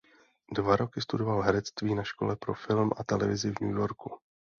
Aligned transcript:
Dva 0.51 0.75
roky 0.75 1.01
studoval 1.01 1.41
herectví 1.41 1.95
na 1.95 2.03
škole 2.03 2.35
pro 2.35 2.53
film 2.53 2.89
a 2.97 3.03
televizi 3.03 3.51
v 3.51 3.59
New 3.61 3.77
Yorku. 3.77 4.09